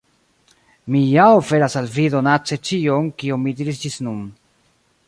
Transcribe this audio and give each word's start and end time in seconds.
Mi 0.93 1.01
ja 1.09 1.27
oferas 1.41 1.77
al 1.83 1.91
vi 1.99 2.07
donace 2.15 2.59
ĉion, 2.71 3.13
kion 3.21 3.45
mi 3.47 3.57
diris 3.61 3.85
ĝis 3.85 4.01
nun. 4.09 4.27